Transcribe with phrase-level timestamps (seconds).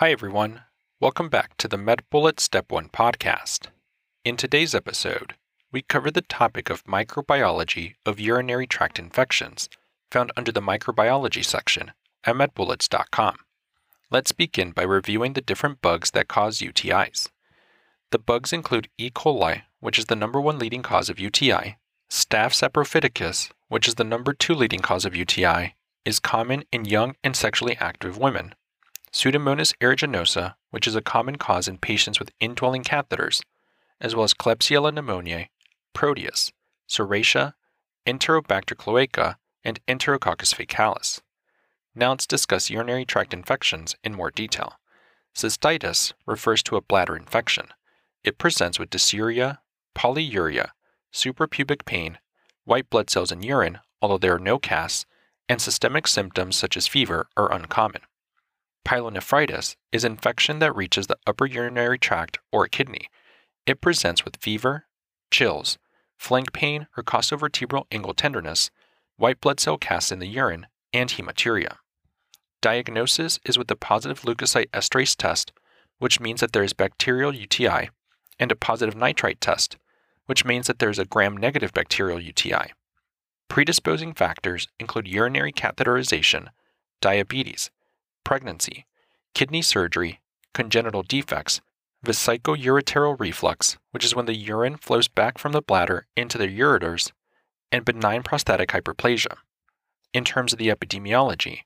[0.00, 0.60] Hi, everyone.
[1.00, 3.68] Welcome back to the MedBullet Step 1 podcast.
[4.26, 5.36] In today's episode,
[5.72, 9.70] we cover the topic of microbiology of urinary tract infections,
[10.10, 11.92] found under the microbiology section
[12.24, 13.36] at medbullets.com.
[14.10, 17.30] Let's begin by reviewing the different bugs that cause UTIs.
[18.10, 19.08] The bugs include E.
[19.08, 21.78] coli, which is the number one leading cause of UTI,
[22.10, 25.74] Staph saprophyticus, which is the number two leading cause of UTI,
[26.04, 28.54] is common in young and sexually active women.
[29.16, 33.40] Pseudomonas aeruginosa, which is a common cause in patients with indwelling catheters,
[33.98, 35.48] as well as Klebsiella pneumoniae,
[35.94, 36.52] Proteus,
[36.86, 37.54] Serratia,
[38.06, 41.22] Enterobacter cloaca, and Enterococcus faecalis.
[41.94, 44.74] Now let's discuss urinary tract infections in more detail.
[45.34, 47.68] Cystitis refers to a bladder infection.
[48.22, 49.60] It presents with dysuria,
[49.94, 50.72] polyuria,
[51.10, 52.18] suprapubic pain,
[52.66, 55.06] white blood cells in urine, although there are no casts,
[55.48, 58.02] and systemic symptoms such as fever are uncommon.
[58.86, 63.08] Pyelonephritis is infection that reaches the upper urinary tract or kidney.
[63.66, 64.86] It presents with fever,
[65.28, 65.76] chills,
[66.16, 68.70] flank pain or costovertebral angle tenderness,
[69.16, 71.78] white blood cell casts in the urine, and hematuria.
[72.62, 75.50] Diagnosis is with a positive leukocyte esterase test,
[75.98, 77.90] which means that there is bacterial UTI,
[78.38, 79.78] and a positive nitrite test,
[80.26, 82.72] which means that there is a gram negative bacterial UTI.
[83.48, 86.50] Predisposing factors include urinary catheterization,
[87.00, 87.72] diabetes,
[88.26, 88.86] pregnancy,
[89.36, 90.20] kidney surgery,
[90.52, 91.60] congenital defects,
[92.04, 97.12] vesicoureteral reflux, which is when the urine flows back from the bladder into the ureters,
[97.70, 99.36] and benign prostatic hyperplasia.
[100.12, 101.60] In terms of the epidemiology,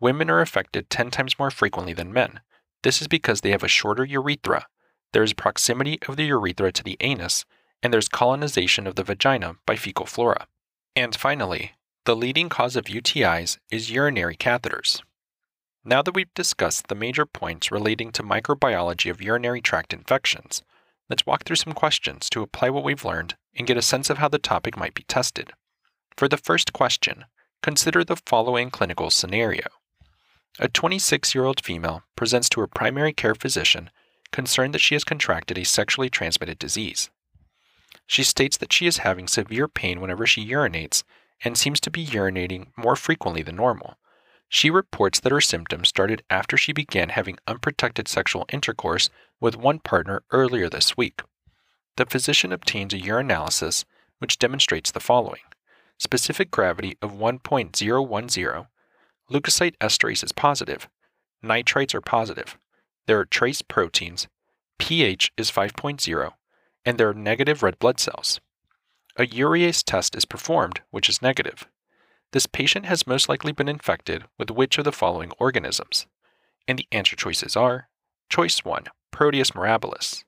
[0.00, 2.40] women are affected 10 times more frequently than men.
[2.82, 4.66] This is because they have a shorter urethra.
[5.12, 7.44] There is proximity of the urethra to the anus,
[7.84, 10.48] and there's colonization of the vagina by fecal flora.
[10.96, 15.02] And finally, the leading cause of UTIs is urinary catheters.
[15.84, 20.62] Now that we've discussed the major points relating to microbiology of urinary tract infections,
[21.08, 24.18] let's walk through some questions to apply what we've learned and get a sense of
[24.18, 25.52] how the topic might be tested.
[26.18, 27.24] For the first question,
[27.62, 29.66] consider the following clinical scenario.
[30.58, 33.90] A 26 year old female presents to her primary care physician
[34.32, 37.08] concerned that she has contracted a sexually transmitted disease.
[38.06, 41.04] She states that she is having severe pain whenever she urinates
[41.42, 43.96] and seems to be urinating more frequently than normal.
[44.52, 49.78] She reports that her symptoms started after she began having unprotected sexual intercourse with one
[49.78, 51.22] partner earlier this week.
[51.96, 53.84] The physician obtains a urinalysis
[54.18, 55.40] which demonstrates the following
[55.98, 58.66] specific gravity of 1.010,
[59.30, 60.88] leukocyte esterase is positive,
[61.44, 62.58] nitrites are positive,
[63.06, 64.26] there are trace proteins,
[64.78, 66.32] pH is 5.0,
[66.84, 68.40] and there are negative red blood cells.
[69.16, 71.68] A urease test is performed, which is negative.
[72.32, 76.06] This patient has most likely been infected with which of the following organisms?
[76.68, 77.88] And the answer choices are
[78.28, 80.22] Choice 1, Proteus mirabilis.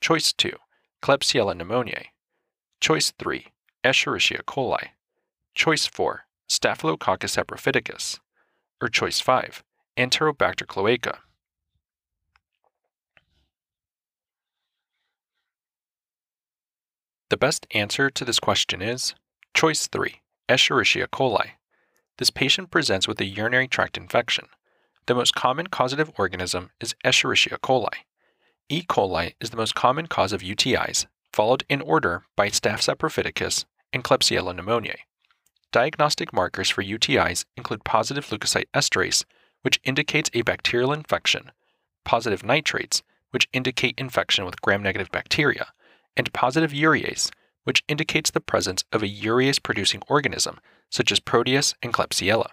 [0.00, 0.50] Choice 2,
[1.02, 2.06] Klebsiella pneumoniae.
[2.80, 3.46] Choice 3,
[3.84, 4.88] Escherichia coli.
[5.54, 8.18] Choice 4, Staphylococcus saprophyticus.
[8.82, 9.62] Or choice 5,
[9.96, 11.18] Enterobacter cloaca.
[17.30, 19.14] The best answer to this question is
[19.54, 21.50] choice 3, Escherichia coli.
[22.18, 24.46] This patient presents with a urinary tract infection.
[25.06, 28.04] The most common causative organism is Escherichia coli.
[28.68, 28.82] E.
[28.82, 34.04] coli is the most common cause of UTIs, followed in order by Staph saprophyticus and
[34.04, 35.00] Klebsiella pneumoniae.
[35.72, 39.24] Diagnostic markers for UTIs include positive leukocyte esterase,
[39.62, 41.50] which indicates a bacterial infection,
[42.04, 45.72] positive nitrates, which indicate infection with gram negative bacteria,
[46.16, 47.30] and positive urease,
[47.66, 52.46] which indicates the presence of a urease producing organism, such as Proteus and Klebsiella.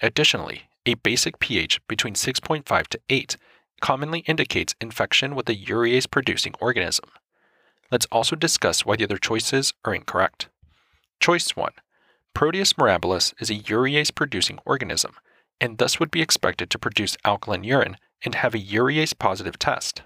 [0.00, 3.36] Additionally, a basic pH between 6.5 to 8
[3.82, 7.10] commonly indicates infection with a urease producing organism.
[7.92, 10.48] Let's also discuss why the other choices are incorrect.
[11.20, 11.72] Choice 1
[12.32, 15.12] Proteus mirabilis is a urease producing organism,
[15.60, 20.04] and thus would be expected to produce alkaline urine and have a urease positive test.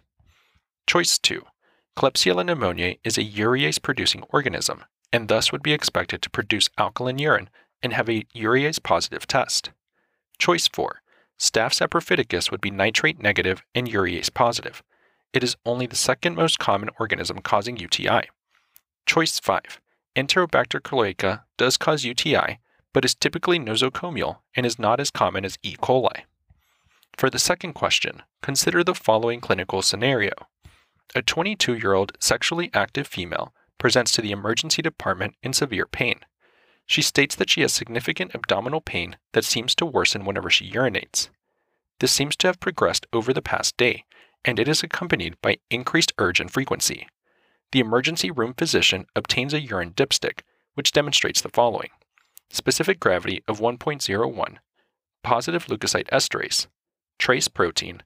[0.88, 1.44] Choice 2
[1.96, 7.18] Klebsiella pneumoniae is a urease producing organism and thus would be expected to produce alkaline
[7.18, 7.50] urine
[7.82, 9.70] and have a urease positive test.
[10.38, 11.02] Choice 4.
[11.38, 14.82] Staph saprophyticus would be nitrate negative and urease positive.
[15.34, 18.22] It is only the second most common organism causing UTI.
[19.04, 19.80] Choice 5.
[20.16, 22.58] Enterobacter cloaca does cause UTI,
[22.92, 25.76] but is typically nosocomial and is not as common as E.
[25.76, 26.24] coli.
[27.16, 30.32] For the second question, consider the following clinical scenario.
[31.14, 36.20] A 22 year old sexually active female presents to the emergency department in severe pain.
[36.86, 41.28] She states that she has significant abdominal pain that seems to worsen whenever she urinates.
[42.00, 44.04] This seems to have progressed over the past day,
[44.44, 47.06] and it is accompanied by increased urge and frequency.
[47.72, 50.40] The emergency room physician obtains a urine dipstick,
[50.74, 51.90] which demonstrates the following
[52.50, 54.56] specific gravity of 1.01,
[55.22, 56.66] positive leukocyte esterase,
[57.18, 58.02] trace protein,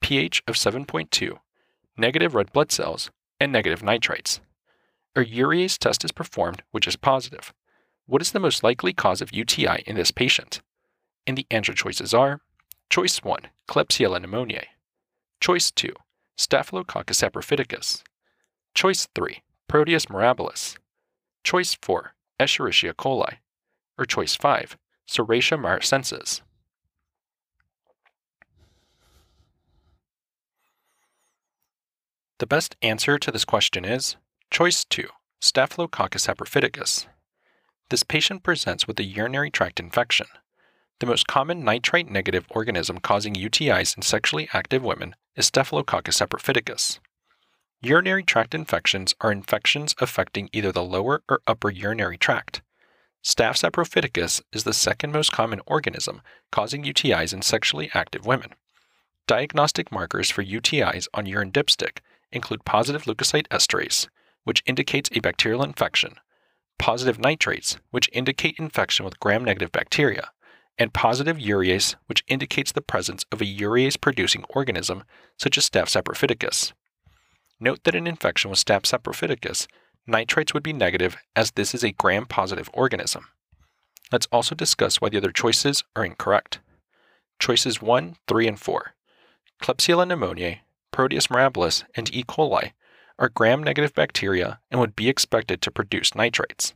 [0.00, 1.38] pH of 7.2,
[1.96, 3.10] negative red blood cells,
[3.40, 4.40] and negative nitrites.
[5.16, 7.52] A urease test is performed, which is positive.
[8.06, 10.60] What is the most likely cause of UTI in this patient?
[11.26, 12.40] And the answer choices are
[12.90, 14.64] Choice 1, Klebsiella pneumoniae.
[15.40, 15.92] Choice 2,
[16.36, 18.02] Staphylococcus saprophyticus.
[18.74, 20.76] Choice 3, Proteus mirabilis.
[21.44, 23.36] Choice 4, Escherichia coli.
[23.98, 24.76] Or choice 5,
[25.08, 26.42] Serratia marcescens.
[32.40, 34.16] The best answer to this question is
[34.50, 35.08] choice 2,
[35.42, 37.06] Staphylococcus saprophyticus.
[37.90, 40.26] This patient presents with a urinary tract infection.
[41.00, 46.98] The most common nitrite negative organism causing UTIs in sexually active women is Staphylococcus saprophyticus.
[47.82, 52.62] Urinary tract infections are infections affecting either the lower or upper urinary tract.
[53.22, 58.54] Staph saprophyticus is the second most common organism causing UTIs in sexually active women.
[59.26, 61.98] Diagnostic markers for UTIs on urine dipstick
[62.32, 64.08] include positive leukocyte esterase,
[64.44, 66.14] which indicates a bacterial infection,
[66.78, 70.30] positive nitrates, which indicate infection with gram negative bacteria,
[70.78, 75.04] and positive urease, which indicates the presence of a urease producing organism
[75.38, 76.72] such as Staph saprophyticus.
[77.60, 79.66] Note that in infection with Staph saprophyticus,
[80.06, 83.26] nitrates would be negative as this is a gram positive organism.
[84.10, 86.60] Let's also discuss why the other choices are incorrect.
[87.38, 88.94] Choices 1, 3, and 4.
[89.62, 90.60] Klebsiella pneumoniae
[90.92, 92.22] Proteus mirabilis, and E.
[92.24, 92.72] coli
[93.18, 96.74] are gram negative bacteria and would be expected to produce nitrates.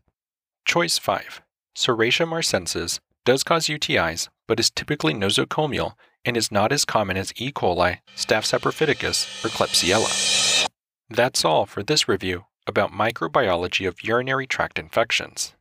[0.64, 1.43] Choice 5.
[1.76, 5.94] Serratia marcescens does cause UTIs, but is typically nosocomial
[6.25, 7.50] and is not as common as E.
[7.50, 10.69] coli, Staph saprophyticus, or Klebsiella.
[11.08, 15.55] That's all for this review about microbiology of urinary tract infections.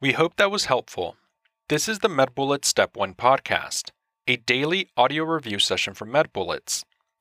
[0.00, 1.16] We hope that was helpful.
[1.68, 3.90] This is the MedBullets Step 1 podcast,
[4.26, 6.84] a daily audio review session for MedBullets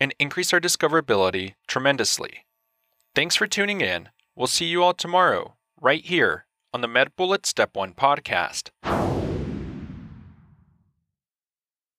[0.00, 2.44] and increase our discoverability tremendously.
[3.14, 4.08] Thanks for tuning in.
[4.36, 8.70] We'll see you all tomorrow, right here on the MedBullets Step 1 podcast.